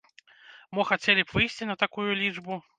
Мо 0.77 0.85
хацелі 0.93 1.21
б 1.27 1.37
выйсці 1.37 1.71
на 1.71 1.79
такую 1.85 2.11
лічбу?! 2.25 2.63